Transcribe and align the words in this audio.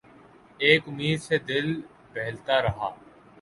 ایک 0.63 0.81
امید 0.89 1.19
سے 1.21 1.37
دل 1.49 1.67
بہلتا 2.13 2.55
رہا 2.61 2.89